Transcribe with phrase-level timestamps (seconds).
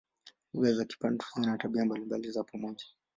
[0.53, 2.85] Lugha za Kibantu zina tabia mbalimbali za pamoja.